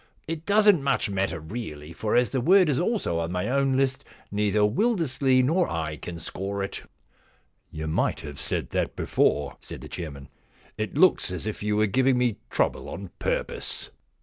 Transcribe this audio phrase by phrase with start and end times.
[0.17, 3.77] * It doesn't much matter really, for as the word is also on my own
[3.77, 6.81] list neither Wildersley nor I can score it.'
[7.29, 10.29] * You might have said that before,' said the chairman.
[10.55, 13.91] * It looks as if you were giving me trouble on purpose.'